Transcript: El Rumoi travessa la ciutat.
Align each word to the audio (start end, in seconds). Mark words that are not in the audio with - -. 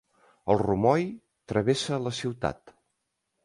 El 0.53 0.57
Rumoi 0.61 1.05
travessa 1.53 2.03
la 2.09 2.17
ciutat. 2.23 2.77